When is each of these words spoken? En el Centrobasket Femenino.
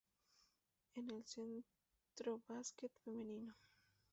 En 0.95 1.11
el 1.11 1.23
Centrobasket 1.23 2.91
Femenino. 3.05 3.53